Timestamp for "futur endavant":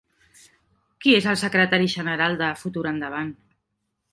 2.63-3.31